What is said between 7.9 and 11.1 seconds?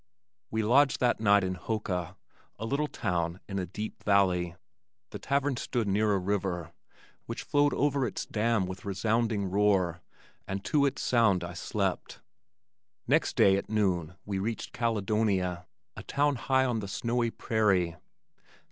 its dam with resounding roar and to its